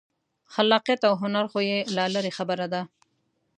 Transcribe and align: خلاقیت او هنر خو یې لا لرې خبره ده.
خلاقیت 0.53 1.01
او 1.09 1.13
هنر 1.21 1.45
خو 1.51 1.59
یې 1.69 1.79
لا 1.95 2.05
لرې 2.13 2.31
خبره 2.37 2.65
ده. 2.73 2.81